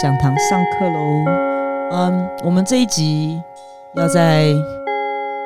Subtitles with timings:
[0.00, 1.24] 讲堂上课喽。
[1.92, 3.40] 嗯，我们这一集
[3.94, 4.52] 要在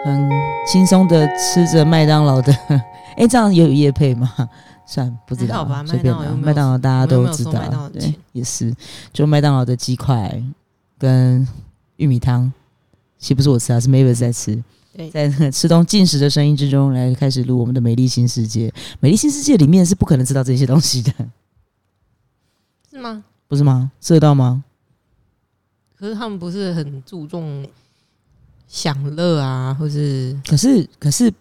[0.05, 0.29] 很
[0.67, 2.53] 轻松的吃着麦当劳的，
[3.17, 4.33] 哎，这样也有夜配吗？
[4.87, 6.25] 算不知道吧，随便吧。
[6.41, 8.75] 麦当劳大家都知道，对，也是，
[9.13, 10.43] 就麦当劳的鸡块
[10.97, 11.47] 跟
[11.97, 12.51] 玉米汤，
[13.19, 14.63] 其实不是我吃啊，是 Mavis 在吃。
[15.13, 18.73] 在吃东进食的声音之中，来开始录我们的美丽新世界。
[18.99, 21.13] 美丽新世界里面是不可能知道这些东西的？
[23.49, 23.91] 不是吗？
[24.01, 24.63] 吃得到吗？
[25.99, 27.67] 可是他们不是很注重
[28.69, 30.39] 享乐啊，或是？
[30.47, 31.33] 可是可是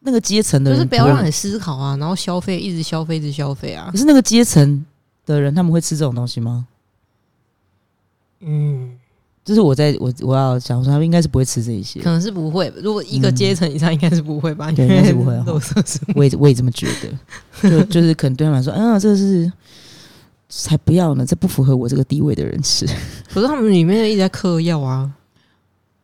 [0.00, 3.88] 那个阶层的人，就是不要让你思考啊，然后消费，一直消费，一直消费啊。
[3.90, 4.84] 可是那个阶层
[5.24, 6.66] 的人，他们会吃这种东西吗？
[8.40, 8.98] 嗯。
[9.44, 12.72] 就是我在我我要讲说，他们应该是不会吃这一些，可能是不会。
[12.82, 14.72] 如果一个阶层以上，应该是不会吧？
[14.72, 15.34] 对，应该是不会。
[16.16, 16.88] 我也我也这么觉
[17.60, 19.52] 得，就就是可能对他们来说，嗯，这是
[20.56, 22.86] 才不要呢，这不符合我这个地位的人吃。
[23.32, 25.10] 可是他们里面一直在嗑药啊，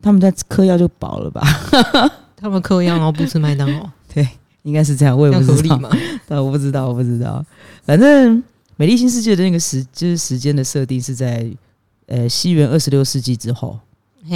[0.01, 1.41] 他们在嗑药就饱了吧？
[2.35, 4.27] 他们嗑药然后不吃麦当劳， 对，
[4.63, 5.17] 应该是这样。
[5.17, 5.79] 我也不知道，
[6.27, 7.45] 但我不知道，我不知道。
[7.83, 8.43] 反正
[8.75, 11.49] 美丽新世界的那个时就是时间的设定是在。
[12.07, 13.79] 呃，西元二十六世纪之后，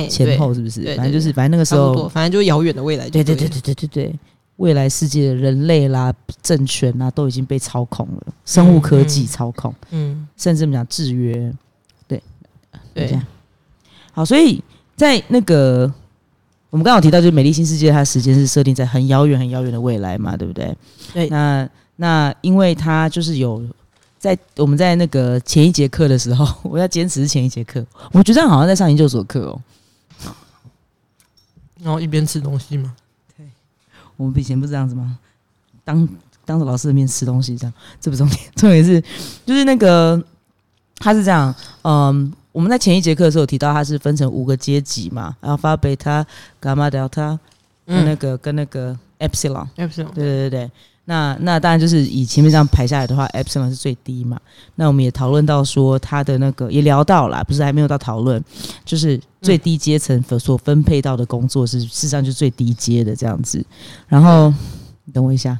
[0.10, 0.96] 前后是不是？
[0.96, 3.10] 反正就是，反正那个时候，反正就遥远的未来。
[3.10, 4.20] 对对对对对对对，
[4.58, 11.54] 未来世界的人类啦、政权啦，都已经被操控了，生物科技操控，嗯，甚至我们讲制约，
[12.08, 12.22] 对
[12.94, 13.20] 对。
[14.12, 14.64] 好，所以
[14.96, 15.92] 在那个
[16.70, 20.76] 我们刚好提到，就是《美丽新世界》，它时间是设定在很遥远、很遥远的未来嘛，对不对？
[21.14, 21.30] 对。
[21.30, 23.64] 那那因为它就是有。
[24.18, 27.86] 在我们在那个前一节课的时候， 我要坚持是前一节课。
[28.12, 29.62] 我觉得好像在上研究所课哦，
[31.84, 32.96] 然后一边吃东西吗？
[34.18, 35.18] 对，我们以前不是这样子吗？
[35.84, 36.08] 当
[36.46, 39.02] 当着老师的面吃东西，这样这不重点，重点是
[39.46, 40.22] 就是那个
[40.98, 41.54] 他是这样，
[41.84, 46.26] 嗯，我们在前一节课的时候提到，它是分成五个阶级嘛，然后发贝塔、
[46.62, 47.40] 伽马、德尔塔，
[47.86, 50.72] 跟那个跟那个 epsilon，epsilon，对对对对。
[51.08, 54.42] 那那当然就是以前面这样排下来的话，epsilon 是最低嘛。
[54.74, 58.44] 那我们也讨论到说，它的那个也聊到了，不是还没有到讨论，
[58.84, 63.64] 就是最低阶层所所分配到的工作是事实上就是最低阶的这样子。
[64.08, 64.52] 然后
[65.14, 65.60] 等我一下，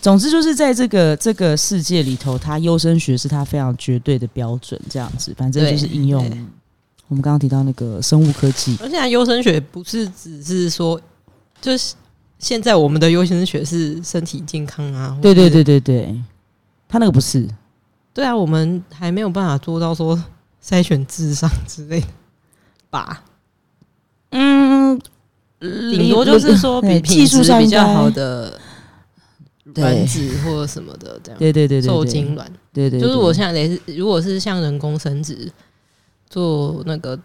[0.00, 5.32] 总之就是在这个这个世界里头，它优生学是它非常绝对的标准这样子。
[5.38, 6.24] 反正就是应用
[7.06, 11.00] 我们刚刚提到那个生物科技，而且优生学不是只是说
[11.60, 11.94] 就是。
[12.40, 16.20] 现在我们的优先学是身体健康啊，对对对对对，
[16.88, 17.46] 他那个不是，
[18.14, 20.20] 对啊，我们还没有办法做到说
[20.64, 22.06] 筛选智商之类的
[22.88, 23.22] 吧？
[24.30, 24.98] 嗯，
[25.60, 28.58] 顶多就是说比技术上比较好的
[29.74, 35.52] 卵子或者什么的这样，对对对对，受精卵，对对，就是我现在得是，如果是像人工生殖
[36.28, 37.20] 做那个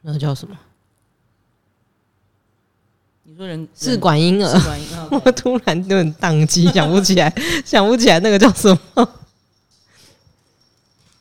[0.00, 0.56] 那个叫什么？
[3.30, 7.30] 你说人试管婴儿，试管婴儿 我突然有点宕机， 想不起来，
[7.62, 9.08] 想不起来那个叫什么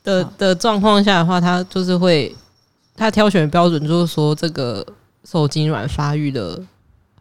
[0.06, 2.34] 的的状况下的话，他就是会
[2.96, 4.86] 他挑选的标准就是说这个
[5.26, 6.58] 受精卵发育的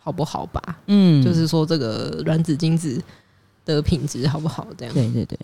[0.00, 0.78] 好不好吧？
[0.86, 3.02] 嗯，就是说这个卵子精子
[3.64, 4.68] 的品质好不好？
[4.78, 5.36] 这样对对对，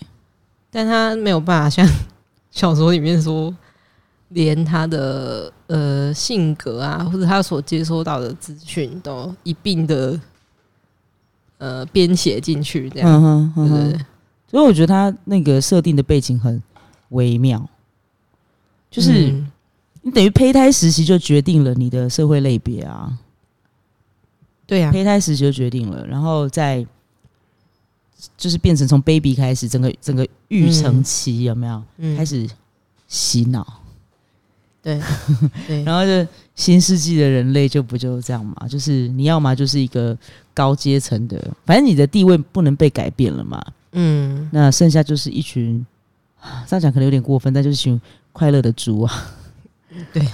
[0.71, 1.85] 但他没有办法像
[2.53, 3.53] 小说里面说。
[4.33, 10.19] 连他的呃性格啊，或者他所接收到的资讯都一并的
[11.59, 14.01] 呃编写进去，这样，对对对。
[14.49, 16.63] 所以我觉得他那个设定的背景很
[17.11, 17.67] 微妙，
[18.91, 19.33] 就是
[20.03, 23.19] 你等于胚胎时期就决定了你的社会类别啊，
[24.67, 26.87] 对呀，胚胎时期就决定了，然后再
[28.37, 31.83] 就是变成从 baby 开始，整个整个育成期有没有？
[32.17, 32.49] 开始
[33.09, 33.82] 洗脑？
[34.83, 35.01] 对，
[35.69, 38.67] 对，然后就新世纪的人类就不就这样嘛？
[38.69, 40.17] 就是你要么就是一个
[40.53, 43.65] 高阶层的，反正你的地位不能被改变了嘛。
[43.93, 45.87] 嗯，那剩下就是一群，
[46.67, 48.01] 这样讲可能有点过分，但就是一群
[48.33, 49.33] 快乐的猪啊。
[50.13, 50.27] 对，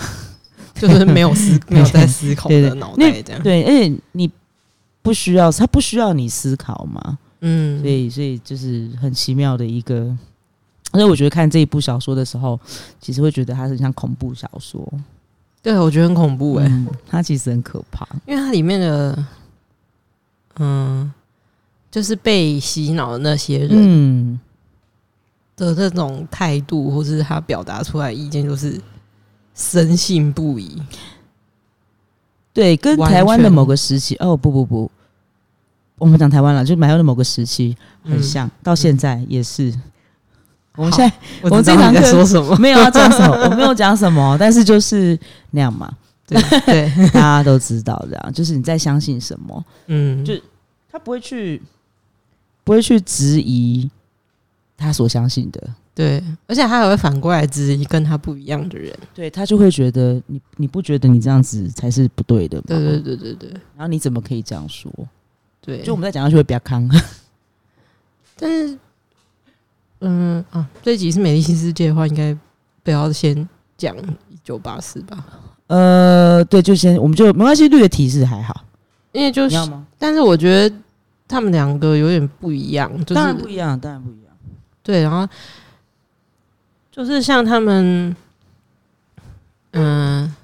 [0.74, 3.40] 就是没有思没有在思考的脑袋这样。
[3.44, 4.30] 对，而且你
[5.02, 7.18] 不需要，他不需要你思考嘛。
[7.42, 10.16] 嗯，所以所以就是很奇妙的一个。
[10.92, 12.58] 所以我觉得看这一部小说的时候，
[12.98, 14.90] 其实会觉得它很像恐怖小说。
[15.62, 19.26] 对，我觉得很恐怖哎，它其实很可怕，因为它里面的，
[20.58, 21.12] 嗯，
[21.90, 24.40] 就是被洗脑的那些人
[25.56, 28.80] 的这种态度，或是他表达出来意见，就是
[29.54, 30.80] 深信不疑。
[32.54, 34.90] 对，跟台湾的某个时期，哦不不不，
[35.98, 39.74] 我们讲台湾了，就台湾的某个时期很像，到现在也是。
[40.78, 42.56] 我们现在我我们堂课说什么？
[42.56, 45.18] 没有要讲什么， 我没有讲什么，但是就是
[45.50, 45.92] 那样嘛，
[46.24, 50.34] 对对， 大家都知道这样，就是你在相信什么，嗯，就
[50.90, 51.60] 他不会去
[52.62, 53.90] 不会去质疑
[54.76, 55.60] 他所相信的，
[55.94, 58.96] 对，而且他还会反过来质疑跟他不一样的人。
[59.12, 62.64] 对他就会觉得你你不觉得你这样子才是不对的吗？
[62.68, 64.92] 对对对对对然后你怎么可以这样说？
[65.60, 66.88] 对，就我们再讲下去会比较康。
[68.38, 68.78] 但是，
[70.00, 72.36] 嗯啊，这一集是美丽新世界的话，应该
[72.82, 73.96] 不要先讲
[74.28, 75.24] 一九八四吧，
[75.66, 78.64] 呃，对，就先我们就没关系，略提示还好，
[79.12, 79.56] 因为就是？
[79.98, 80.76] 但是我觉得
[81.26, 84.32] 他们两个有点不一样，就当然是不一样，当然不一样。
[84.82, 85.28] 对，然后
[86.92, 88.16] 就是像他们，
[89.72, 90.34] 嗯、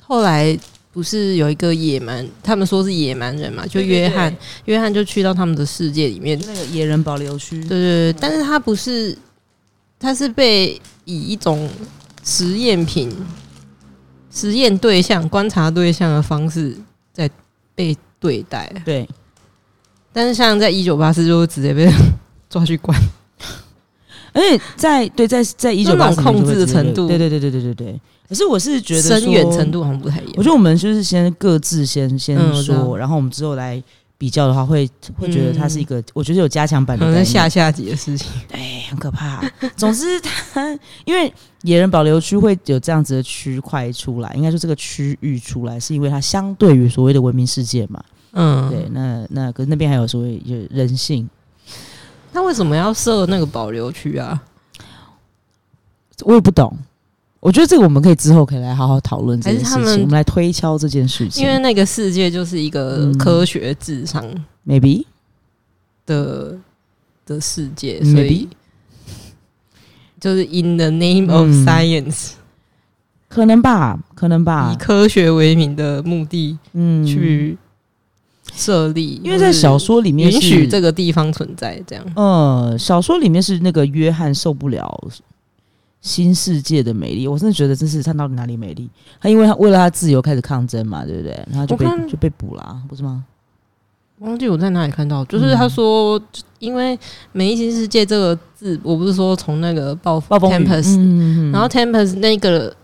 [0.00, 0.58] 后来
[0.94, 9.18] 不是有一个野蛮，他们说是野蛮人嘛，就约翰，对约翰就去到他们的世界里面那个野人保留区，对对对，但是他不是，
[9.98, 11.68] 他是被以一种
[12.22, 13.12] 实验品、
[14.30, 16.76] 实验对象、观察对象的方式
[17.12, 17.28] 在
[17.74, 18.72] 被对待。
[18.84, 19.08] 对，
[20.12, 21.92] 但是像在一九八四，就直接被
[22.48, 22.96] 抓去关。
[24.32, 28.00] 而且在对在在一九八那种控制的程度对对对对对对对。
[28.28, 30.34] 可是我是觉得深远程度好像不太一样。
[30.36, 33.82] 我觉得我们就是先各自先先说，然后我们之后来
[34.16, 34.88] 比较的话，会
[35.18, 38.30] 会觉得它是一个，我觉得有加强版可能是的下下级的事情。
[38.48, 39.44] 对，很可怕。
[39.76, 40.66] 总之它，
[41.04, 41.32] 因为
[41.62, 48.02] 野人保留区会有这样子的区块出来，应该说这个区域出来，是因为它相对于所谓的文明世界嘛。
[48.32, 51.28] 嗯，对，那那可是那边还有所谓有人性，
[52.32, 54.42] 那为什么要设那个保留区啊？
[56.22, 56.76] 我也不懂。
[57.44, 61.44] 我觉得这个我们可以之后可以来好好讨论这件事情，我们来推敲这件事情。
[61.44, 63.18] 因为那个世界就是一个嗯。
[63.18, 64.24] 科学至上
[64.66, 65.04] maybe
[66.06, 66.56] 的
[67.26, 68.48] 的世界，所以
[70.18, 71.66] 就是 in the name of 嗯。
[71.66, 72.30] science，、
[73.28, 74.72] 可能吧，可能吧。
[74.72, 77.58] 以，科学为名的目的嗯，去
[78.54, 82.02] 设立，因为在小说里面允许这个地方存在，这样。
[82.16, 84.98] 呃，小说里面是那个约翰受不了
[86.04, 88.90] 新世界的美丽，我真的觉得这是他到底哪里美丽？
[89.18, 91.32] 他因为他为了他自由开始抗争嘛，对不对？
[91.50, 93.24] 然后就被就被捕了啊，不是吗？
[94.18, 96.20] 忘记我在哪里看到，就是他说，
[96.58, 96.96] 因为
[97.32, 102.74] “美丽新世界”这个字，我不是说从那个暴暴风雨 Tempest，、嗯嗯嗯然后 Tempest 那个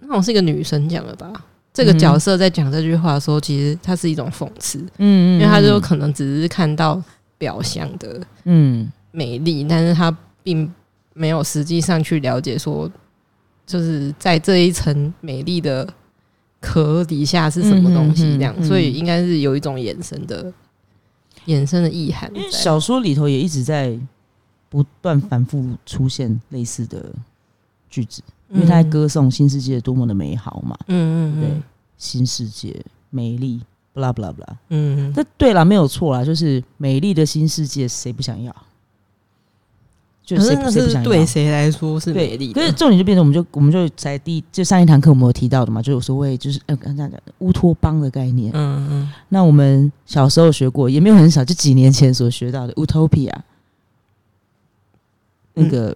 [0.00, 1.32] 那种是一个女生讲的吧？
[1.72, 7.00] 这个嗯角色在讲这句话的时候，其实它是一种讽刺，嗯因为他就可能只是看到
[7.38, 10.70] 表象的嗯美丽，但是他并
[11.14, 12.90] 没有实际上去了解说，
[13.66, 15.88] 就是在这一层美丽的
[16.60, 20.52] 壳底下是什么东西，这样，所以应该是有一种衍生的
[21.46, 22.58] 衍生的意涵因为在。
[22.58, 23.98] 小说里头也一直在
[24.68, 27.12] 不断反复出现类似的
[27.88, 31.62] 句子，因为他在歌颂新世界多么的美好嘛，嗯，嗯嗯对，
[31.96, 33.60] 新世界美丽，
[33.92, 34.58] 不啦不啦不啦。
[34.70, 38.54] 嗯，嗯那对了，没有错啦，就是美丽的新世界，谁不想要？
[40.24, 41.02] 就是那是？
[41.02, 42.54] 对谁来说是对美丽的？
[42.54, 48.50] 可是重点就变成，我们就我们就在第就上一堂课我们有提到的嘛，就有所谓就是呃刚才讲的乌托邦的概念。
[48.54, 53.32] 嗯嗯那我们小时候学过，也没有很少，就几年前所学到的 utopia，
[55.52, 55.94] 那个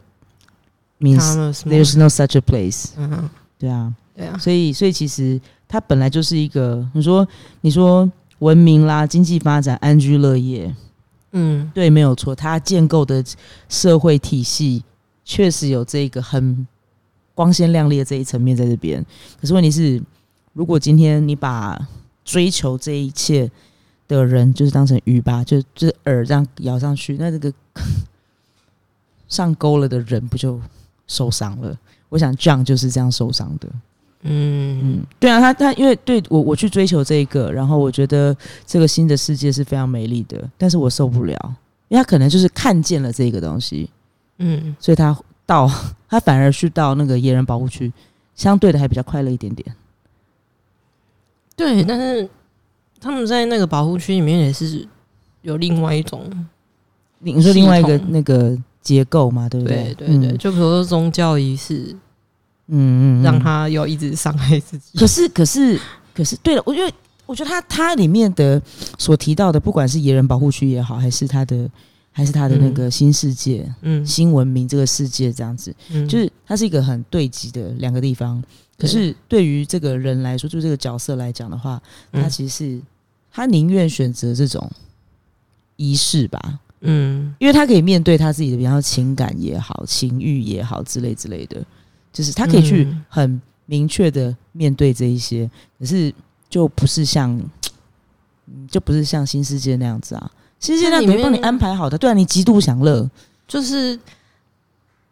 [1.01, 2.91] means，Thomas there's no such a place。
[2.97, 7.27] 嗯嗯，对啊，对啊，所以所以其实它本来就是一个，你说
[7.63, 10.75] 你说文明啦、经济发展、安居乐业，
[11.33, 13.25] 嗯对，没有错，它建构的
[13.69, 14.83] 社会体系
[15.25, 16.67] 确实有这个很
[17.35, 19.05] 光鲜亮丽的这一层面在这边。
[19.41, 20.03] 可是问题是，
[20.53, 21.79] 如果今天你把
[22.25, 23.51] 追求这一切
[24.07, 27.53] 的人就是当成鱼吧，就就是饵这样咬上去，那这个
[29.29, 30.61] 上钩了的人不就
[31.07, 31.79] 受伤了？
[32.09, 33.69] 我想 John 就是这样受伤的。
[34.23, 34.81] 嗯。
[34.83, 41.55] 嗯，对啊，他他因为对我我去追求这一个，然后我觉得这个新的世界是非常美丽的，但是我受不了，
[41.89, 43.91] 因为他可能就是看见了这个东西，
[44.39, 45.71] 嗯，所以他到
[46.09, 47.93] 他反而去到那个野人保护区，
[48.35, 49.75] 相对的还比较快乐一点点。
[51.57, 52.29] 对，但是
[53.01, 54.87] 他们在那个保护区里面也是
[55.43, 56.23] 有另外一种，
[57.19, 59.95] 你你说另外一个那个结构嘛，对不对？
[59.95, 61.97] 对对对，就比如说宗教仪式，
[62.69, 64.99] 嗯嗯嗯，让他要一直伤害自己。
[64.99, 65.81] 可是，可是，
[66.15, 66.93] 可是，对了，我觉得
[67.27, 68.61] 我觉得他他里面的
[68.99, 71.69] 所提到的，不管是野人保护区也好，还是他的，
[72.13, 74.07] 还是他的那个新世界、嗯。
[74.07, 78.43] 新文明这个世界这样子，嗯，就是它是一个很对极的两个地方。
[78.79, 81.83] 可是对于这个人来说，就这个角色来讲的话，
[82.13, 82.23] 嗯。
[82.23, 82.81] 他其实是
[83.33, 84.71] 他宁愿选择这种
[85.77, 91.63] 仪式吧，嗯，因为他可以面对他自己的，比方说情感也好、情欲也好之类之类的，
[92.13, 93.05] 就是他可以去嗯。
[93.09, 96.13] 很明确的面对这一些，可是
[96.49, 97.31] 就不是像，
[98.47, 100.31] 嗯就不是像新世界那样子啊。
[100.59, 103.09] 新世界那样它里面帮你安排好的，对啊，你极度享乐，
[103.47, 103.99] 就是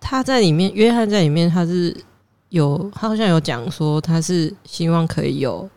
[0.00, 1.96] 他在里面，约翰在里面，他是
[2.48, 5.68] 有，他好像有讲说，他是希望可以有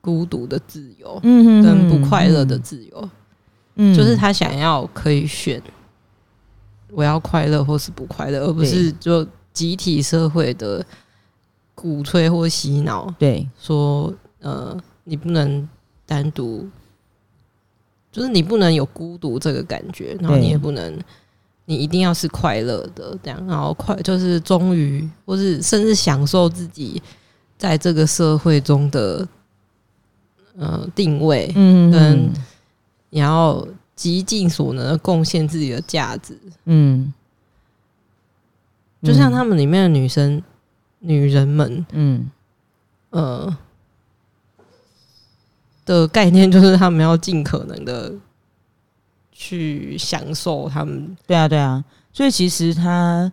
[0.00, 3.10] 孤独的自由，嗯跟不快乐的，自由，
[3.76, 3.94] 嗯。
[3.94, 5.62] 就是他想要可以选，
[6.90, 10.84] 我要快乐或是不快乐，而不是就集体社会的
[11.74, 13.48] 鼓吹或洗脑，对。
[13.58, 15.66] 说呃，你不能
[16.04, 16.68] 单独，
[18.12, 20.98] 就是你不能有孤独这个感觉，然后你也不能，
[21.64, 27.02] 你一定要是快乐的这样，然后快就是忠于，或是甚至享受自己
[27.56, 29.26] 在这个社会中的
[30.58, 32.32] 呃定位，嗯跟
[33.10, 37.12] 你要极尽所能的贡献自己的价值，嗯，
[39.04, 40.42] 就像他们里面的女生、
[41.00, 42.30] 女人们，嗯
[43.10, 43.56] 呃
[45.84, 48.12] 的概念就是他们要尽可能的
[49.30, 53.30] 去享受他们，对啊对啊，所以其实他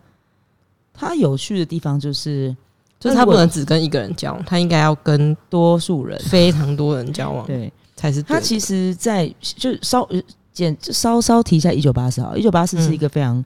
[0.92, 2.54] 他有趣的地方就是，
[3.00, 7.72] 就是他不能只跟一个人交往，他应该要跟多数人非常多人交往 对。
[7.96, 8.22] 才是。
[8.22, 10.20] 他其实在就稍呃
[10.52, 13.42] 简就稍稍提一下一九八四啊，一九八四是一个非常、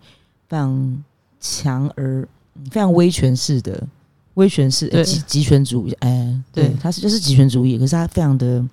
[0.49, 1.04] 非常
[1.46, 3.86] 强而嗯非常威权式的
[4.34, 6.68] 威权式呃对极极权主义，哎、对。
[6.68, 8.64] 对，他是就是集权主义，可是他非常的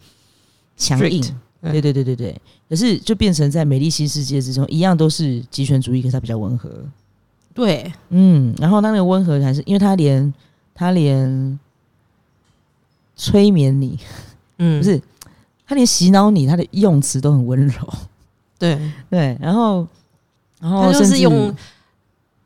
[0.77, 1.21] 强硬。
[1.21, 1.33] 对。
[1.79, 6.69] 对对对对，可是就变成在美丽新世界之中，一样都是集权主义，可是他比较温和，
[7.53, 10.33] 对，嗯，然后他那个温和还是因为他连
[10.75, 11.57] 他连
[13.15, 13.97] 催眠你，
[14.57, 15.01] 嗯，不是
[15.65, 17.93] 他连洗脑你，他的用词都很温柔。
[18.59, 18.77] 对，
[19.09, 19.87] 对，然后，
[20.59, 21.55] 然后他就是用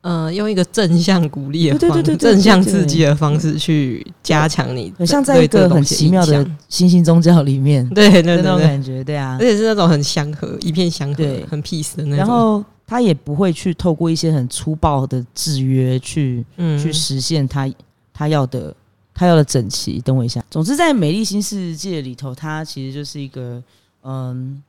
[0.07, 9.45] 呃用一个正向鼓励的方正向刺激的方式去加强你很像在一个很奇妙的新兴宗教里面 的对对对那种，感觉，对啊而。
[9.45, 12.17] 且是那种很祥和、一片祥和、很 peace 的那种。
[12.17, 17.69] 然后他也不会去透过一些很粗暴的制约去嗯去实现他
[18.13, 18.73] 他要的
[19.13, 19.99] 他要的整齐。
[19.99, 20.41] 等我一下。
[20.49, 23.61] 总之，在美丽新世界里头，它其实就是一个
[24.03, 24.61] 嗯，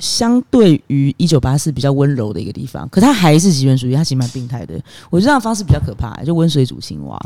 [0.00, 2.88] 相对于一九八四比较温柔的一个地方。
[2.88, 4.74] 可它还是极权主义，它其实蛮病态的。
[5.10, 7.16] 我觉得这样的方式比较可怕，就温水煮青蛙，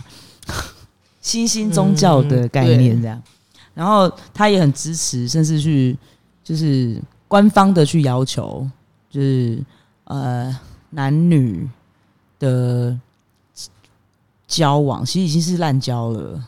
[1.23, 3.23] 新兴宗教的概念这样。
[3.73, 5.97] 然后他也很支持，甚至去
[6.45, 8.69] 就是官方的去要求，
[9.11, 9.59] 就是
[10.05, 10.57] 呃
[10.91, 11.69] 男女
[12.39, 12.97] 的
[14.47, 16.41] 交往，其实已经是滥交了，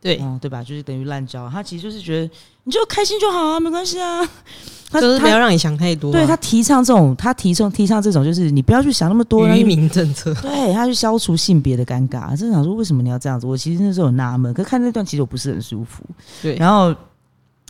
[0.00, 0.62] 对，嗯，对吧？
[0.62, 1.50] 就是等于滥交。
[1.50, 2.30] 他其实就是觉得
[2.68, 4.20] 你就开心就好啊，没关系啊。
[4.92, 6.12] 他就是不他要让你想太多啊。
[6.12, 12.36] 对他提倡这种，他提倡提倡这种，就是你不要去想那么多，愚民政策， 对他去消除性别的尴尬。
[12.36, 13.46] 真的想说，为什么你要这样子？
[13.46, 16.02] 我其实那时候有纳闷，可看那段其实我不是很舒服。
[16.42, 16.94] 对，然后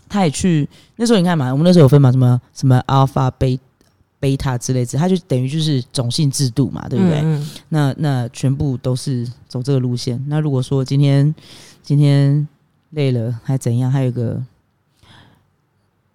[0.08, 3.56] 他也去那时候你看嘛，我们那时候有分嘛，什么什么 alpha、贝
[4.18, 7.20] 贝塔之类的，他就等于就是种姓制度嘛，对不对？
[7.22, 10.20] 嗯那那全部都是走这个路线。
[10.28, 11.32] 那如果说今天
[11.84, 12.46] 今天
[12.90, 13.90] 累了还怎样？
[13.90, 14.40] 还有一个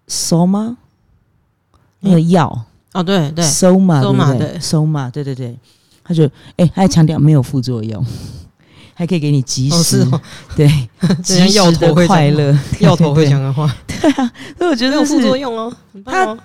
[0.08, 0.76] soma
[2.00, 2.66] 那个药。
[2.94, 4.50] 哦，对对，soma 对不对？
[4.52, 5.58] 对？soma 对对对，
[6.04, 6.26] 他就
[6.58, 8.06] 哎，他还强调没有副作用，
[8.94, 10.06] 还可以给你及哦时、
[10.56, 10.68] 对
[11.02, 16.38] 人及家药时的头会快乐，药头会对讲的话， 对啊所以我觉得没有副作用哦，很棒哦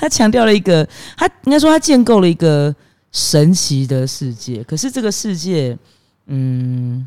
[0.00, 2.74] 他强调了一个，他应该说他建构了一个
[3.12, 4.64] 神奇的世界。
[4.64, 5.76] 可是这个世界，
[6.28, 7.06] 嗯，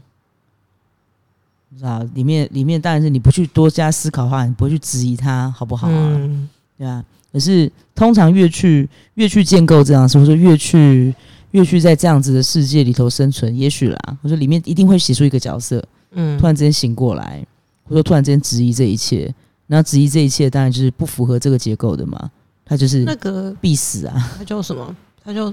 [1.74, 6.12] 不知道里面里面当然是你不去多加思考的话，你不会去质疑它好不好啊？
[6.15, 7.03] 嗯，对啊？
[7.32, 11.13] 可是通常越去越去建构这样的事，或者说越去
[11.50, 17.44] 越去在这样子的世界里头生存，也许啦，我说里面一定会写出一个角色，嗯突然之间醒过来，
[17.86, 19.34] 或者说突然之间质疑这一切，
[19.65, 22.30] 然后质疑这一切，当然就是不符合这个结构的嘛，
[22.63, 24.96] 他就是那个必死啊，他叫什么？
[25.24, 25.51] 他就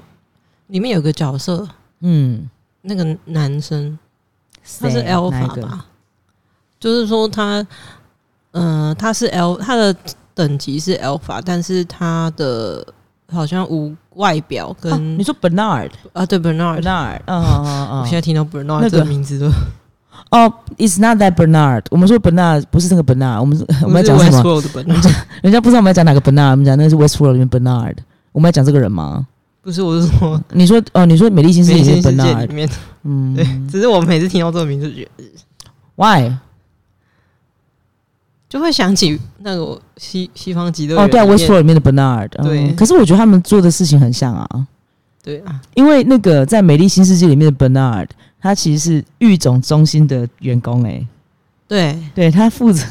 [0.67, 1.67] 里面有个角色，
[2.01, 2.47] 嗯，
[2.83, 3.99] 那个男生
[4.79, 5.87] 他是 alpha 个吧？
[6.81, 7.65] 就是说他，
[8.53, 9.95] 呃，他是 L，他的
[10.35, 12.85] 等级是 alpha，但是他的
[13.31, 19.47] 好像无外表跟、啊你说 Bernard 啊，对 Bernard，Bernard，嗯嗯嗯嗯，我现在听到 Bernard 这个名字都
[20.31, 24.61] 哦，It's not that Bernard，我们说 Bernard 不是那个 Bernard，我们我们要讲什么？
[24.63, 27.97] 的 Bernard， 人家不知道我们要讲哪个 Bernard，我们讲那个是 Westworld 里面 Bernard，
[28.33, 29.27] 我们要讲这个人吗？
[29.63, 32.69] 不是，我是说你说哦，你说美丽新世界里 Bernard，里面，
[33.03, 35.25] 嗯，对，只是我每次听到这个名字就觉得
[35.97, 36.33] Why？
[38.51, 44.67] 就会想起那个西西方极乐哦，对啊园里面，Westworld 里面的 Bernard，嗯对可是我觉得他们做的事情很像啊，
[45.23, 48.09] 对啊，因为那个在《美丽新世界》里面的 Bernard，
[48.41, 51.07] 他其实是育种中心的员工、欸，
[51.69, 51.97] 对。
[52.13, 52.85] 对他负责，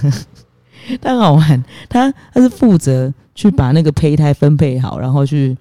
[1.01, 5.57] 他很好玩，他他是负责去把那个胚胎分配好，然后去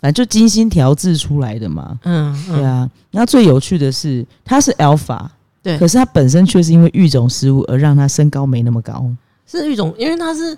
[0.00, 1.98] 反正就精心调制出来的嘛。
[2.04, 5.26] 嗯嗯，对啊，然后最有趣的是，他是 alpha，
[5.60, 5.76] 对。
[5.76, 9.04] 可是他本身却是因为育种失误而让他身高没那么高。
[9.50, 10.56] 是一种，因为它是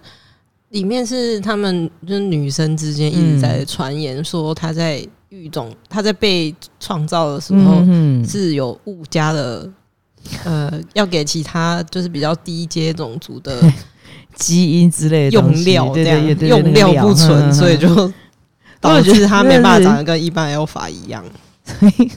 [0.70, 9.68] 里面是他们就是女生之间一直在传言说她在育种，她在被创造的时候嗯是有误加了。
[10.44, 13.60] 呃，要给其他就是比较低阶种族的
[14.36, 17.88] 基因之类的用料这样，对对对用料不纯，嗯所以就
[18.80, 21.24] 导我觉得致他没办法长得跟一般 alpha 一样。
[21.66, 22.10] 所以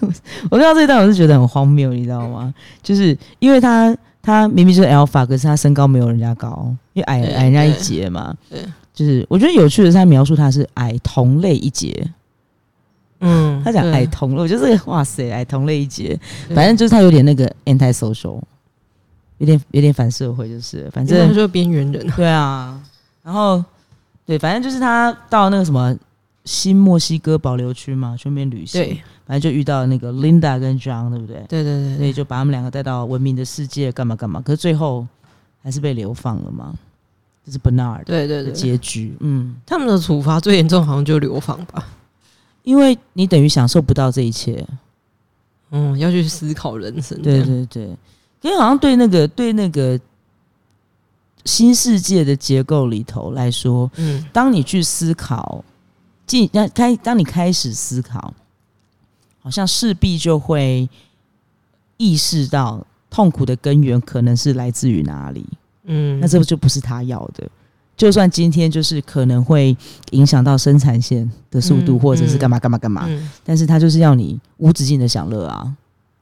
[0.52, 2.54] 我看到这一段，我是觉得很荒谬，你知道吗？
[2.84, 8.36] 就是因为他他明明就是 alpha，可是他身高没有人家高，因为矮矮人家一截嘛。
[8.50, 12.10] 对，就是我觉得有趣的是，他描述他是矮同类一截。
[13.20, 16.20] 嗯他讲矮同类，我觉得这个哇塞，矮同类一截，
[16.54, 18.42] 反正就是他有点那个 anti social，
[19.38, 22.14] 有点有点反社会，就是反正他就是边缘人啊。
[22.16, 22.82] 对啊，
[23.24, 23.64] 然后
[24.26, 25.96] 对，反正就是他到那个什么
[26.46, 31.44] 新墨西哥保留区嘛，顺便旅行，对反正就遇到那个 Linda 跟 John，对不对？
[31.50, 34.40] 对对对所以就把他们两个带到文明的世界，干嘛干嘛。
[34.42, 35.06] 可是最后
[35.64, 36.74] 还是被流放了嘛，
[37.44, 39.16] 这是 Bernard 的对对对，结局。
[39.20, 41.86] 嗯，他们的处罚最严重好像就流放吧。
[42.64, 44.66] 因为你等于享受不到这一切。
[45.72, 47.20] 嗯，要去思考人生。
[47.22, 47.84] 对，对对，
[48.42, 50.00] 因为好像对那个对那个
[51.46, 55.64] 新世界的结构里头来说，嗯当你去思考，
[56.26, 58.34] 进那开，当你开始思考，
[59.42, 60.90] 好像势必就会
[61.98, 65.46] 意识到痛苦的根源可能是来自于哪里。
[65.84, 67.48] 嗯，那这不就不是他要的。
[67.96, 69.76] 就算今天就是可能会
[70.12, 75.74] 影响到生产线的速度，嗯或者是干嘛干嘛干嘛，嗯，但是他就是要你无止境的享乐啊！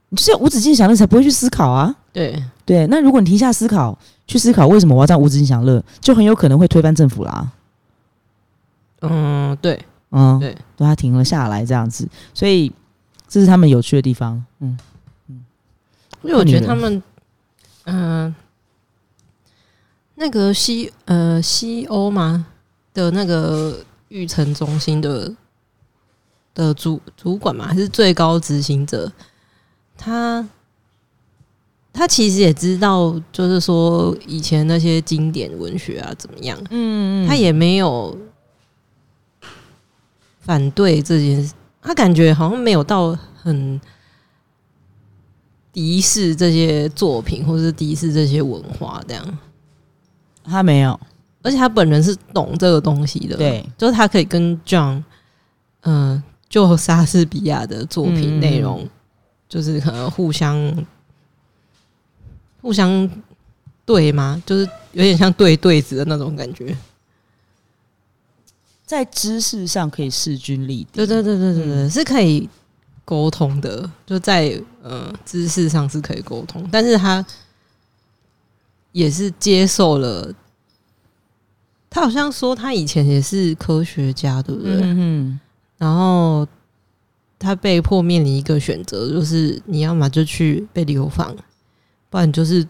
[0.09, 1.95] 你就是要无止境享乐，才不会去思考啊。
[2.11, 7.51] 对对，那如果你停下思考，去思考为什么我要这样无止境享乐，就很有可能会推翻政府啦。
[9.01, 9.83] 嗯对
[10.13, 12.71] 嗯，对，对，他停了下来这样子，所以
[13.27, 14.43] 这是他们有趣的地方。
[14.59, 14.77] 嗯，
[16.21, 17.01] 因为我觉得他们，
[17.85, 18.33] 嗯、
[20.15, 22.45] 那个西呃西欧嘛
[22.93, 25.33] 的那个育成中心的
[26.53, 29.11] 的主主管嘛，还是最高执行者，
[29.97, 30.47] 他
[31.91, 37.27] 他其实也知道，就是说以前那些经典文学啊怎么样，嗯。
[37.27, 38.15] 他也没有
[40.43, 43.79] 反对这件事，他感觉好像没有到很
[45.71, 49.37] 敌视这些作品，或是敌视这些文化这样。
[50.43, 50.99] 他没有，
[51.41, 55.01] 而且他本人是懂这个东西的，对，就是他可以跟 John，
[55.83, 58.85] 嗯、就莎士比亚的作品嗯内容，
[59.47, 60.85] 就是可能互相
[62.61, 63.09] 互相
[63.85, 64.43] 对吗？
[64.45, 66.75] 就是有点像对对子的那种感觉。
[68.93, 70.89] 在知识上可以势均力敌。
[70.93, 72.47] 对对对对对对，嗯是可以
[73.03, 77.25] 沟通的，就在呃知识上是可以沟通，但是他
[78.91, 80.31] 也是接受了。
[81.89, 84.79] 他好像说他以前也是科学家，对不对？
[84.81, 85.39] 嗯，
[85.77, 86.47] 然后
[87.37, 91.35] 他被迫面临一个选择，就是你要么就去被流放，
[92.09, 92.65] 不然就是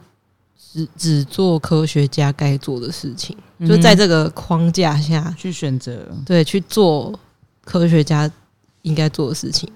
[0.74, 7.18] 只只做科学家该做的事情，嗯就在这个框架下，去选择，对，去做
[7.64, 8.30] 科学家
[8.82, 9.70] 应该做的事情，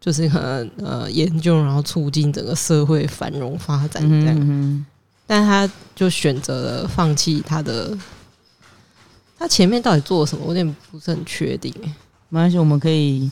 [0.00, 4.36] 就是可能呃研究，然后促进整个社会繁荣发展这样。
[4.40, 4.84] 嗯，
[5.28, 7.96] 但他就选择了放弃他的。
[9.38, 10.42] 他前面到底做了什么？
[10.44, 11.72] 我有点不是很确定。
[12.28, 13.30] 没关系，我们可以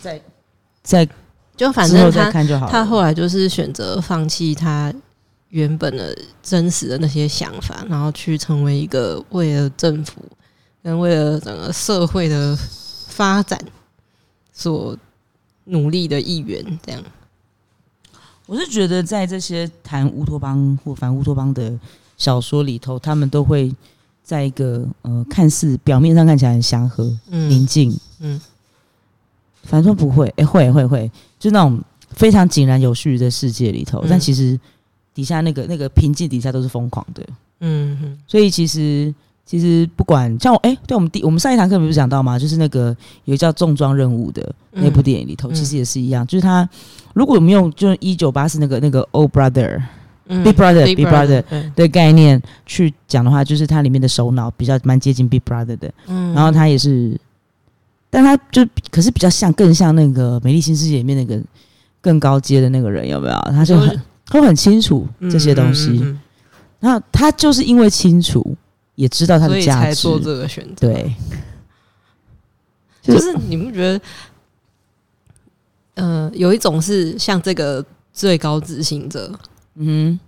[0.00, 0.20] 再
[0.82, 1.08] 再
[1.56, 2.32] 就反正他。
[2.66, 4.92] 他后来就是选择放弃他
[5.54, 10.20] 原本的真实的那些想法，然后去成为一个为了政府
[10.82, 12.58] 跟为了整个社会的
[13.06, 13.56] 发展
[14.52, 14.98] 所
[15.66, 16.60] 努力的一员。
[16.84, 17.00] 这样，
[18.46, 21.78] 我是觉得在这些谈乌托邦或反乌托邦的
[22.16, 23.72] 小说里头，他们都会
[24.24, 28.40] 在一个呃看似表面上看起来很祥和、宁嗯静，嗯，
[29.62, 34.58] 反正不会，哎、会会会，就那种非常井然有序的世界里头，嗯但其实
[35.14, 37.24] 底下那个那个平静底下都是疯狂的，
[37.60, 38.18] 嗯哼。
[38.26, 39.14] 所以其实
[39.46, 42.38] 其实不管像我，哎、对我们第我们上一堂课不是讲到吗？
[42.38, 45.54] 就是那个有叫重装任务的那部电影里头，嗯。
[45.54, 46.68] 其实也是一样，就是他
[47.12, 49.80] 如果我们用就是一九八四那个那个 Old Brother
[50.26, 50.42] 嗯。
[50.42, 56.32] Big Brother Big Brother 对，的概念去讲的话，就是它里面的首脑比较蛮接近 Big Brother 的，嗯。
[56.32, 57.18] 然后他也是，
[58.10, 61.40] 但他就可是比较像更像那个《美丽新世界》里面那个
[62.00, 63.34] 更高阶的那个人，有没有？
[63.52, 66.20] 他就很他会很清楚这些东西，嗯嗯嗯。
[66.80, 68.56] 然后他就是因为清楚，
[68.94, 71.14] 也知道它所以的价值，才做这个选择。，对，
[73.02, 74.00] 就是你们觉得，
[75.94, 79.32] 呃，有一种是像这个最高执行者，
[79.76, 80.18] 嗯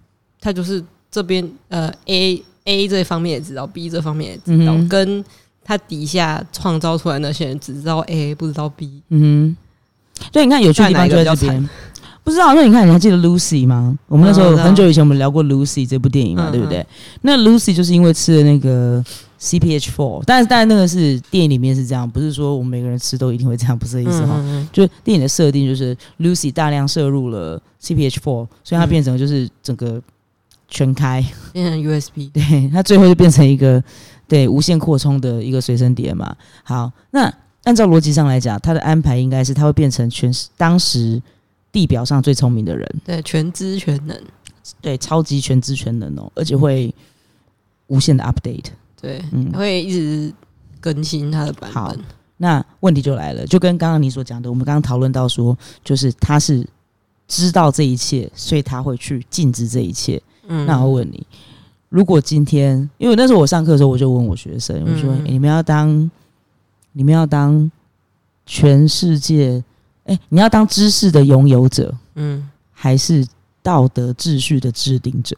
[0.41, 5.25] 他就是这边呃 A A 这方面也知道，B 这方面也知道，嗯跟
[5.65, 9.57] 他底下创造出来那些人只知道 A 不知道 B，嗯
[10.21, 11.69] 哼，对，你看有趣的地方就在这边。
[12.27, 13.97] 不知道，那你看，你还记得 Lucy 吗？
[14.09, 16.85] 我们那时候很久以前我们聊过 Lucy 这部电影嘛，嗯对不对？
[17.23, 19.01] 那 Lucy 就是因为吃了那个
[19.41, 24.43] CPH four，但是但是那个是电影里面是这样，不是说我们每个人吃都一定会这样，不是这意思哈。
[24.73, 30.03] 就是电影的设定就是 Lucy 大量摄入了 CPH four，所以它变成就是整个
[30.69, 33.81] 全开，嗯变成 USB， 对，它最后就变成一个
[34.27, 36.35] 对无限扩充的一个随身碟嘛。
[36.65, 41.23] 好，那按照逻辑上来讲，它的安排应该是它会变成全当时
[41.77, 44.19] 地表上最聪明的人，对，全知全能，
[44.81, 46.91] 对，超级全知全能哦，而且会
[47.89, 48.71] 无限的 update。
[48.99, 50.33] 对，嗯会一直
[50.81, 52.01] 更新它的版好本。
[52.39, 56.67] 那问题就来了，就跟刚刚你所讲的，我们刚刚讨论到说，就是他是
[57.29, 60.19] 知道这一切，所以他会去禁止这一切。
[60.49, 61.27] 嗯那我问你，
[61.91, 66.11] 如果今天，因为那时候我上课的时候，我就问我学生，我说、你们要当，
[66.93, 67.71] 你们要当
[68.47, 69.63] 全世界，
[70.07, 73.27] 哎、你要当知识的拥有者，嗯，还是
[73.63, 75.37] 道德秩序的制定者？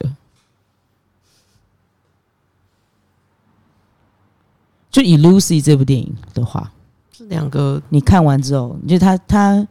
[4.91, 6.73] 就以 Lucy 这部电影的话，
[7.13, 9.69] 这两个你看完之后，你觉得他他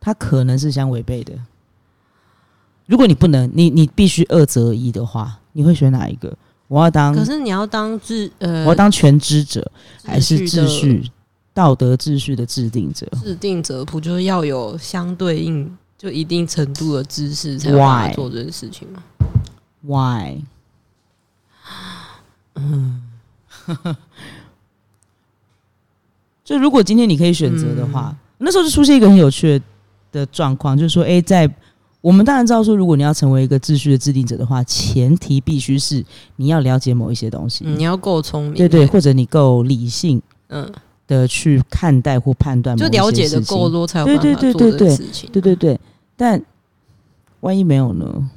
[0.00, 1.32] 他可能是相违背的。
[2.86, 6.36] 如果你不能，你你必须二择一的话，你会选哪一个？
[6.68, 9.70] 我要当，可是你要当制呃，我要当全知者，
[10.04, 11.10] 还是的秩序
[11.54, 13.06] 道德秩序的制定者？
[13.22, 19.02] 制定者，不就是要有相对应就一定程度的知识才有办法做这件事情吗
[19.82, 20.42] ？Why？
[22.54, 23.02] 嗯，
[26.44, 29.64] 就如果今天你可以选择的话，那时候就出现一个很有趣的
[30.12, 31.48] 的状况，就是说，诶，在
[32.00, 36.04] 我们当然知道说，如果你要成为一个秩序的制定者的话，前提必须是
[36.36, 40.70] 你要了解某一些东西，嗯你要够聪明，对对，或者你够理性嗯，
[41.06, 45.30] 的去看待或判断某就了解的够多才有办法做这对对对件事情。
[45.32, 45.78] 对对对，
[46.16, 46.42] 但
[47.40, 48.30] 万一没有呢？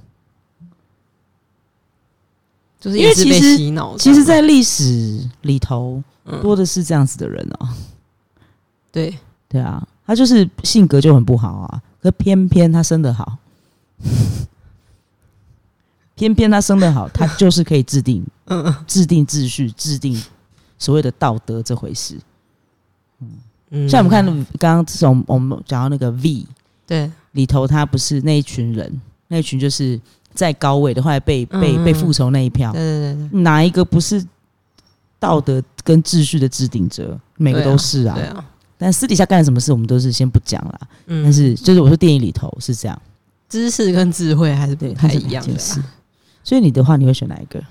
[2.80, 3.98] 就是因为其实洗脑。
[3.98, 7.70] 其实，在历史里头，嗯多的是这样子的人哦。
[8.92, 9.18] 对，
[9.50, 13.38] 对啊，他就是性格就很不好啊，可偏偏他生得好，
[16.14, 20.22] 偏偏他生得好，他就是可以制定嗯制定秩序，制定
[20.78, 22.20] 所谓的道德这回事。
[23.76, 24.26] 嗯，像我们看
[24.58, 26.46] 刚刚这种我们讲到那个 V
[26.88, 30.00] 对，里头，他不是那一群人，那一群就是
[30.34, 34.26] 在高位的，后来被被嗯被复仇那一票对，对对对，哪一个不是
[35.20, 37.20] 道德跟秩序的制定者？
[37.38, 38.16] 每个都是啊。
[38.16, 38.46] 对啊，
[38.78, 40.80] 但私底下干了什么事，我们都是先不讲啦。
[41.08, 43.02] 嗯，但是就是我说电影里头是这样，
[43.50, 45.58] 知识跟智慧还是对，不太一样的。
[46.44, 47.64] 所以你的话，你会选哪一个？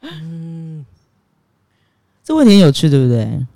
[0.00, 0.84] 嗯，
[2.24, 3.46] 这问题很有趣，对不对？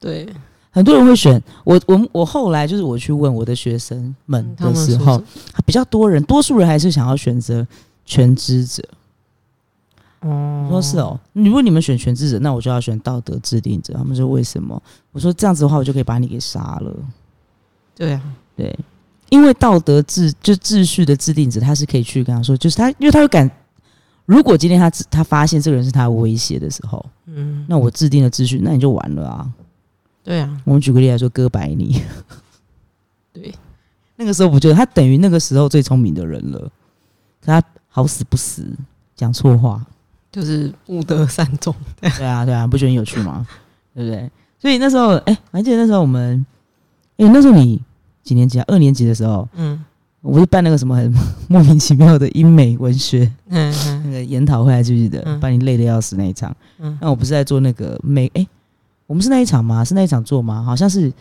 [0.00, 0.28] 对，
[0.70, 5.22] 很多人会选我，我我后来就是我去问我的学生们的时候
[5.64, 7.66] 比较多人，多数人还是想要选择
[8.04, 8.82] 全知者。
[10.20, 13.94] 哦我说是哦，如果你们选全知者，那我就要选道德制定者。
[13.94, 14.82] 他们说为什么？
[15.12, 16.92] 我说这样子的话，我就可以把你给杀了。
[17.94, 18.22] 对啊，
[18.56, 18.76] 对，
[19.30, 23.48] 因为道德制就秩序的制定者，他是可以去跟他说，就是他，因为他会感，
[24.28, 29.50] 如果今天他他发现这个人是他威胁的时候，嗯，那我制定了秩序，那你就完了啊。
[30.22, 32.02] 对啊，我们举个例来说，哥白尼，
[33.32, 33.54] 对，
[34.16, 36.60] 那个时候不就他等于那个时候最聪明的人了，
[37.40, 38.70] 可他好死不死
[39.16, 39.82] 讲错话，
[40.30, 41.74] 就是不得善终。
[41.98, 43.46] 对啊对啊，不觉得很有趣吗？
[43.94, 44.30] 对不对？
[44.58, 46.44] 所以那时候，哎、我还记得那时候我们，
[47.16, 47.80] 哎、那时候你
[48.22, 48.64] 几年级啊？
[48.68, 49.82] 二年级的时候，嗯
[50.20, 51.14] 我不是办那个什么很
[51.48, 55.22] 莫名其妙的英美文学嗯那嗯个研讨会，还记不记得？
[55.24, 56.54] 嗯把你累得要死那一场。
[56.78, 58.46] 嗯，那我不是在做那个美，哎、
[59.06, 59.84] 我们是那一场吗？
[59.84, 60.62] 是那一场做吗？
[60.62, 61.12] 好像是，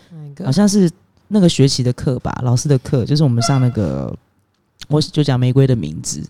[0.43, 0.89] 好像是
[1.27, 4.13] 那个学期的课吧，老师的课，就是我们上那个，
[4.87, 6.23] 我就讲玫瑰的名字，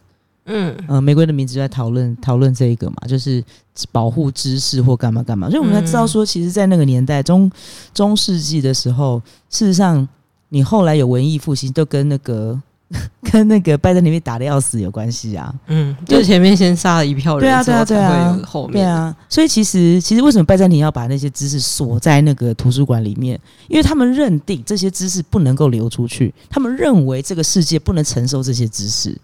[0.46, 3.44] 嗯呃，玫瑰的名字就在讨论讨论这一个嘛，就是
[3.92, 7.50] 保护知识或干嘛干嘛，所以我们才知道说，其实，在那个年代中
[7.94, 10.08] 中世纪的时候，事实上，
[10.50, 12.60] 你后来有文艺复兴，都跟那个
[13.32, 15.54] 跟那个拜占庭被打的要死有关系啊。
[15.68, 19.14] 嗯，就前面先杀了一票人，对啊，对啊，对啊，后面对啊。
[19.28, 23.38] 所以其实其实为什么拜占庭要把那些知识锁在那个图书馆里面？
[23.68, 29.18] 因为他们认定这些知识不能够流出去，他们认为这个世界不能承受这些知识。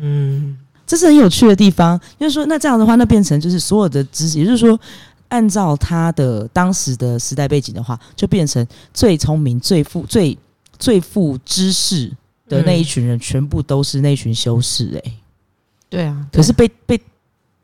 [0.00, 2.00] 嗯，这是很有趣的地方。
[2.18, 4.78] 就是说，那这样的话，那变成就是所有的知识，也就是说。
[5.30, 10.36] 按照他的当时的时代背景的话，就变成最聪明、最富、最
[10.78, 12.14] 最富知识
[12.48, 15.00] 的那一群人，全部都是那群修士。
[15.04, 15.12] 哎，
[15.88, 17.00] 对啊，可是被被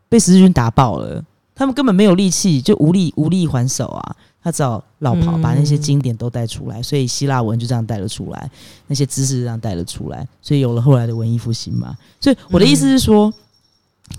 [0.09, 1.23] 被十字军打爆了，
[1.55, 4.17] 他们根本没有力气，就无力无力还手啊！
[4.43, 8.51] 他只好绕跑，把那些经典都带出来，所以希腊文就这样带了出来，
[8.87, 11.99] 那些知识这样带了出来，所以有了后来的文艺复兴嘛。
[12.21, 13.33] 所以我的意思是说，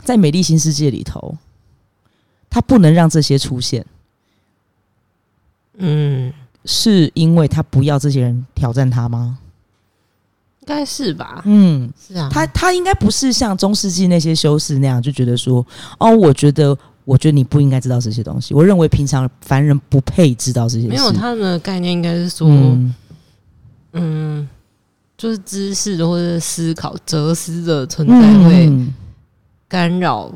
[0.04, 1.34] 在美丽新世界里头。
[2.50, 3.86] 他不能让这些出现，
[5.78, 6.34] 嗯，
[6.66, 9.38] 是因为他不要这些人挑战他吗？
[10.62, 11.42] 应该是吧。
[11.46, 12.30] 嗯，是啊。
[12.32, 15.66] 他他应该不是像中世纪那些修士那样，就觉得说，
[15.98, 18.54] 哦，我觉得，我觉得你不应该知道这些东西。
[18.54, 20.88] 我认为平常凡人不配知道这些。
[20.88, 22.50] 没有，他们的概念应该是说，
[23.94, 24.50] 嗯，
[25.18, 28.88] 就是知识或者思考、哲思的存在会
[29.70, 30.34] 干扰。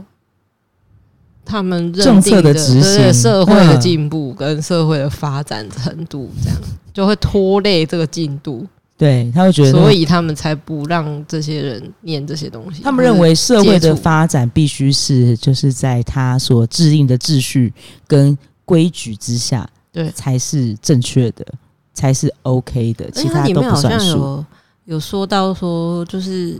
[1.52, 6.58] 他们政策的执行、社会的进步跟社会的发展程度，这样
[6.94, 8.66] 就会拖累这个进度。
[8.98, 12.82] 对，他会觉得，所以他们才不让这些人念这些东西。
[12.84, 17.74] 他们认为社会的发展必须是就是在他所制定的秩序
[18.08, 21.46] 跟规矩之下，对，才是正确的，
[21.94, 24.18] 才是 OK 的，其他都不算数。
[24.18, 24.46] 有
[24.86, 26.58] 有说到说，就是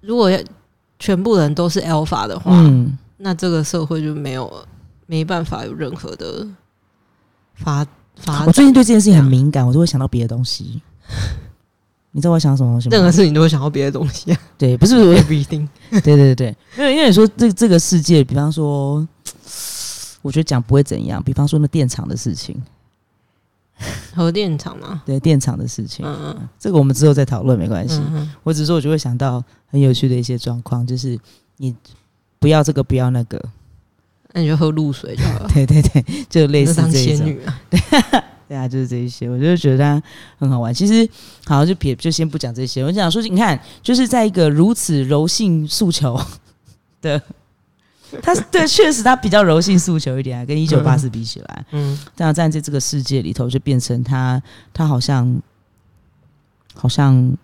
[0.00, 0.40] 如果要。
[1.02, 2.52] 全部人都是 alpha 的话，
[3.16, 4.48] 那这个社会就没有
[5.06, 6.46] 没办法有任何的
[7.54, 7.84] 发
[8.14, 8.46] 发。
[8.46, 10.80] 我最近对这件事情很敏感，我就会想到别的东西。
[12.12, 12.94] 你知道我想什么东西吗？
[12.94, 14.30] 任何事情都会想到别的东西。
[14.32, 15.66] 啊对，不是 everything。
[15.90, 19.04] 对对对对，因为因为你说这这个世界，比方说，
[20.22, 21.20] 我觉得讲不会怎样。
[21.20, 22.62] 比方说那电厂的事情。
[24.14, 25.02] 核电厂吗？
[25.04, 28.00] 对，电厂的事情，嗯嗯，这个我们之后再讨论，没关系。
[28.42, 31.18] 我只是说，我就会想到很有趣的一些状况，就是
[31.56, 31.74] 你
[32.38, 33.42] 不要这个，不要那个，
[34.32, 35.50] 那你就喝露水就好了。
[35.54, 37.26] 对对对，就类似这一种。
[37.70, 37.80] 对
[38.48, 40.02] 对啊，就是这一些，我就觉得
[40.38, 40.72] 很好玩。
[40.74, 41.08] 其实，
[41.46, 42.84] 好就撇，就先不讲这些。
[42.84, 46.20] 我想说，你看，就是在一个如此柔性诉求
[47.00, 47.20] 的。
[48.22, 55.40] 他对，确实他比较柔性诉求一点啊，跟一九八四比起来，嗯，这样站在这个世界里头，就变成他，他好像，
[56.74, 57.36] 好像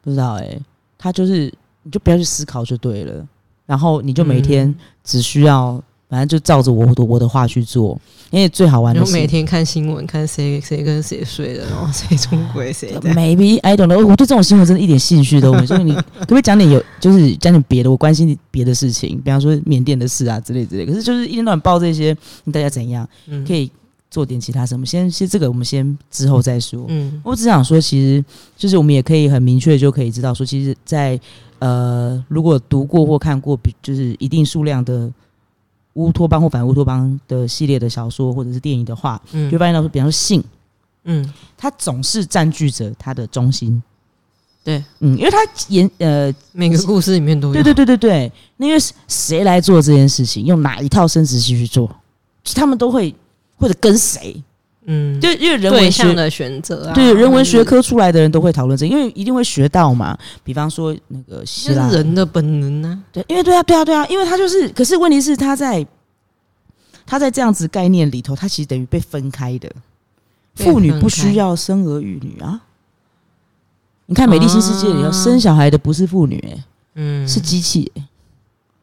[0.00, 0.58] 不知道哎，
[0.98, 3.26] 他就是你就不要去思考就对了，
[3.66, 5.82] 然后你就每天只需要。
[6.08, 7.98] 反正就照着我的我的话去做，
[8.30, 12.92] 因为最好玩的是每天看新闻，看谁谁跟谁睡了，然后谁出轨谁。
[13.02, 15.66] Maybe I don't know，我对这种新闻真的一点兴趣都没有。
[15.66, 20.86] 所以你可不可以讲点有，就是讲点别的，我关心别的事情，比方说缅甸的事啊之类之类。
[20.86, 22.16] 可是就是一天到晚报这些，
[22.52, 23.08] 大家怎样
[23.46, 23.70] 可以
[24.10, 24.86] 做点其他什么？
[24.86, 26.84] 先先这个我们先之后再说。
[26.88, 28.24] 嗯，我只想说，其实
[28.56, 31.18] 就是我们也可以很明确就可以知道说，其实，在
[31.58, 35.10] 呃，如果读过或看过，比就是一定数量的。
[35.94, 40.42] 乌托邦或反乌托邦的系列的小说或者是电影的话，嗯，就发现到说，比方说性，
[41.04, 43.82] 嗯，它总是占据着它的中心，
[44.62, 48.78] 对，嗯，因为它演呃每个故事里面都有，对对对对对，因为
[49.08, 51.90] 谁来做这件事情，用哪一套生殖器去做，
[52.54, 53.14] 他们都会
[53.56, 54.42] 或者跟谁。
[54.86, 60.16] 嗯，就因为人文学的选择啊，对人文学科出来的人都会讨论这，因为一定会学到嘛。
[60.42, 65.86] 比方说那个希腊人的本能呢，对，因为对啊，对啊，对啊，因为他就是，可是问题是他在
[67.06, 69.70] 他在这样子概念里头，他其实等于被分开的。
[70.54, 72.60] 妇女不需要生儿育女啊，
[74.06, 77.90] 你看《美丽新世界》里头生小孩的不是妇女，哎，嗯，是机器，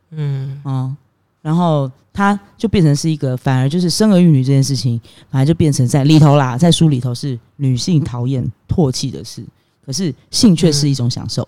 [0.09, 0.61] 嗯。
[0.65, 0.97] 嗯，
[1.41, 1.91] 然后。
[2.13, 4.99] 它就变成是一个，反而就是生儿育女这件事情，
[5.29, 9.41] 反而就变成在里头啦，在书里头是女性讨厌唾弃的事，
[9.85, 11.47] 可是性却是一种享受。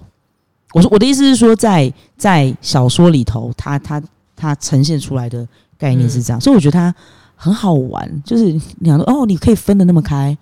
[0.72, 4.02] 我说我的意思是说，在在小说里头，它它
[4.38, 5.46] 它呈现出来的
[5.78, 6.96] 概念是这样，所以我觉得它
[7.36, 10.36] 很好玩，就是两个哦，你可以分的那么开，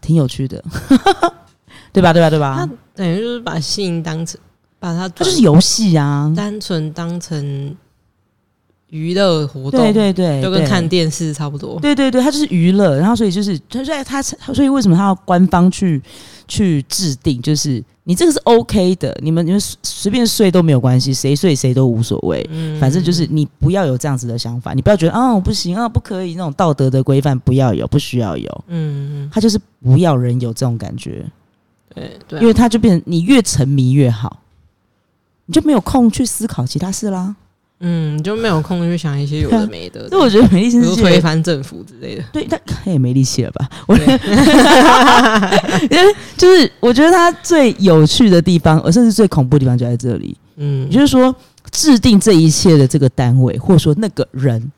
[0.00, 0.64] 挺有趣的，
[1.92, 2.14] 对吧？
[2.14, 2.30] 对吧？
[2.30, 2.56] 对吧？
[2.56, 4.40] 它等于就是把性当成
[4.78, 7.76] 把它，它就是游戏啊，单纯当成。
[8.90, 11.78] 娱乐活动，对对对，就跟看电视差不多。
[11.80, 16.00] 对对对，它就是娱乐，然后所以就是所以他，所以为什么他要官方去
[16.46, 17.42] 去制定？
[17.42, 22.48] 就是你这个是 OK 的，你们你们随便睡都没有关系，谁睡谁都无所谓。
[22.52, 28.64] 嗯，反正就是你不要有这样子的想法，你不要觉得啊不行啊不可以那种道德的规范不要有，不需要有。
[28.68, 31.26] 嗯嗯，他就是不要人有这种感觉。
[31.92, 34.40] 对对啊，因为他就变成你越沉迷越好，
[35.46, 37.34] 你就没有空去思考其他事啦。
[37.80, 42.24] 嗯，就没有空去想一些有的没的， 所以我觉得美丽比如新世界推翻政府之类的。
[42.32, 43.68] 对，他他也没力气了吧？
[43.86, 43.94] 我
[45.90, 50.36] 因为就是我觉得他最有趣的地方，而甚至最恐怖的地方就在这里。
[50.56, 51.34] 嗯也，就是说，
[51.70, 54.72] 制定这一切的这个单位，或者说那个人，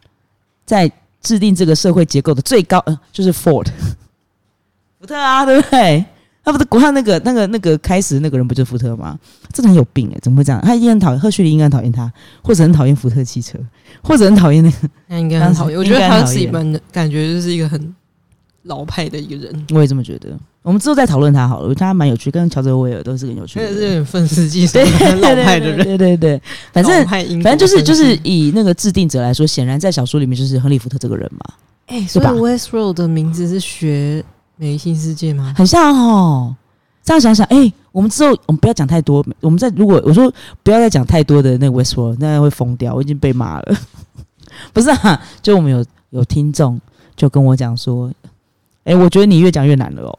[0.67, 0.91] 在
[1.23, 3.67] 制定这个社会结构的最高，呃，就是 Ford，
[4.99, 6.05] 福特啊，对不对？
[6.49, 9.19] 他不是国他那个那个那个开始那个人不就是福特吗？
[9.53, 10.59] 真的很有病哎、怎么会这样？
[10.63, 12.11] 他一定很讨厌赫胥黎，应该很讨厌他，
[12.43, 13.59] 或者很讨厌福特汽车，
[14.03, 14.77] 或者很讨厌那个。
[15.09, 15.79] 那应该很讨厌。
[15.79, 17.95] 我觉得他该很讨厌是一般的感觉就是一个很
[18.63, 20.31] 老派的一个人，我也这么觉得。
[20.63, 24.79] 我们之后再讨论他好了，我觉得他蛮有趣，跟乔泽威尔都是很有趣真的是有点愤世嫉俗
[25.21, 25.77] 老派的人。
[25.77, 31.55] 对对对对，反正反正就是就是以那个制定者来说，显然在小说里面就是亨利福特这个人嘛，
[31.87, 34.23] 哎、所以 Westworld 的名字是学
[34.59, 35.55] 《美丽新世界》吗？
[35.57, 36.55] 很像哦。
[37.03, 40.31] 这样想想，哎、我们之后我们不要讲太多，我们在如果我说
[40.63, 43.77] 不要再讲太多的那个 Westworld，那样会疯掉，我已经被骂了。
[44.75, 46.79] 不是啊，就我们有有听众
[47.17, 48.13] 就跟我讲说，
[48.85, 50.19] 哎、我觉得你越讲越难了哦。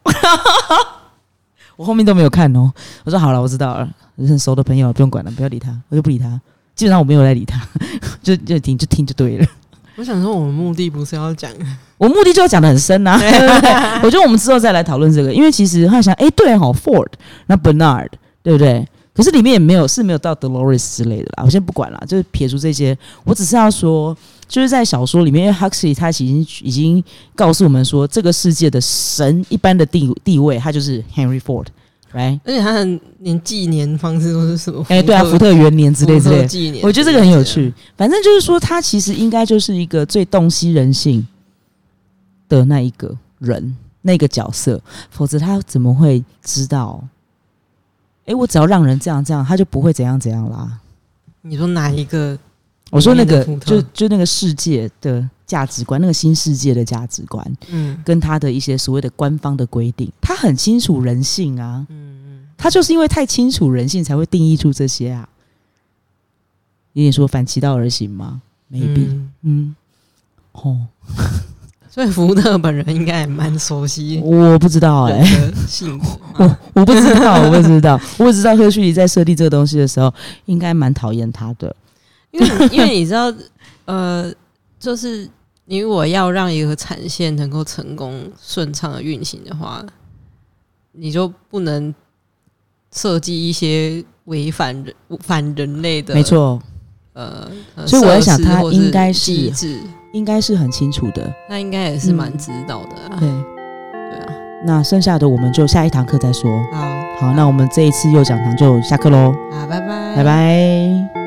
[1.78, 2.74] 我后面都没有看哦。
[3.04, 6.42] 我说好了，我知道了，很熟的朋友不用管了，不要理他，我就不理他。
[6.74, 7.62] 基本上我没有在理他，
[8.24, 9.46] 就就听就听就对了。
[10.00, 11.52] 我想说，我们目的不是要讲，
[11.98, 13.20] 我目的就要讲的很深 呐？
[14.02, 17.10] 我觉得我们之后再来讨论这个，因为其实他想，哎、对哈，Ford
[17.48, 18.08] 那 Bernard
[18.42, 18.88] 对不对？
[19.14, 24.16] 可是里面也没有是没有到 Dolores 之类的啦，我先不管啦，就是撇除这些，我只是要说，
[24.48, 27.04] 就是在小说里面，因为 Huxley 他已经已经
[27.36, 31.42] 告诉我们说，这个世界的神一般的地地位，他就是 Henry
[32.12, 32.40] Ford，right？
[32.44, 34.86] 而且他的连纪年方式都是什么？
[34.90, 37.74] 哎、对啊，福特元年之类之类的，纪年，我觉得这个很有趣。
[37.96, 41.26] 反正就是说，他其实应该就是一个最洞悉人性
[42.48, 47.04] 的那一个人，那个角色，否则他怎么会知道？
[48.26, 50.80] 哎，我只要让人这样这样，他就不会怎样怎样啦。
[51.42, 52.38] 你说哪一个？
[52.92, 61.86] 我说那个就就那个世界的价值观，那个新世界的价值观，嗯跟他的一些所谓的官方的规定，他很清楚人性啊。
[61.90, 65.28] 嗯嗯，他就是因为太清楚人性，才会定义出这些啊。
[66.94, 69.76] 有点说反其道而行吗？maybe，嗯嗯，
[70.54, 70.88] 哦，
[71.90, 76.06] 所以福特本人应该也蛮熟悉我不知道哎、人的性格
[76.44, 76.58] 我。
[76.74, 80.14] 我不知道，我不知道，我 只知道赫胥黎在设计这个东西的时候，
[80.46, 81.74] 应该蛮讨厌他的。
[82.32, 83.34] 因为你 因为你知道，
[83.86, 84.32] 呃，
[84.80, 85.30] 就是
[85.66, 89.84] 你如果要让一个产线能够成功顺畅的运行的话，
[90.92, 91.94] 你就不能
[92.92, 96.60] 设计一些违反人反人类的，没，错，
[97.14, 99.52] 呃，呃所以我在想他应该是
[100.14, 101.32] 应该是很清楚的。
[101.48, 103.18] 那应该也是蛮知道的啊。
[103.20, 104.34] 对，对啊，
[104.66, 106.52] 那剩下的我们就下一堂课再说。
[106.72, 106.90] 好，
[107.20, 111.19] 好，那我们这一次幼讲堂就下课喽，好，拜拜，拜拜。